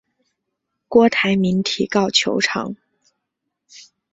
[0.87, 2.75] 郭台铭提告求偿。